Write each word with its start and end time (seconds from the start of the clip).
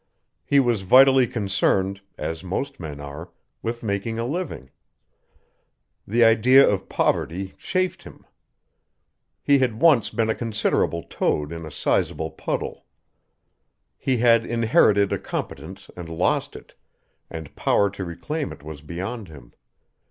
He 0.43 0.59
was 0.59 0.81
vitally 0.81 1.27
concerned, 1.27 2.01
as 2.17 2.43
most 2.43 2.79
men 2.79 2.99
are, 2.99 3.29
with 3.61 3.83
making 3.83 4.17
a 4.17 4.25
living. 4.25 4.71
The 6.07 6.23
idea 6.23 6.67
of 6.67 6.89
poverty 6.89 7.53
chafed 7.59 8.01
him. 8.01 8.25
He 9.43 9.59
had 9.59 9.79
once 9.79 10.09
been 10.09 10.27
a 10.27 10.33
considerable 10.33 11.03
toad 11.03 11.51
in 11.53 11.67
a 11.67 11.71
sizable 11.71 12.31
puddle. 12.31 12.87
He 13.99 14.17
had 14.17 14.43
inherited 14.43 15.13
a 15.13 15.19
competence 15.19 15.91
and 15.95 16.09
lost 16.09 16.55
it, 16.55 16.73
and 17.29 17.55
power 17.55 17.91
to 17.91 18.03
reclaim 18.03 18.51
it 18.51 18.63
was 18.63 18.81
beyond 18.81 19.27
him. 19.27 19.53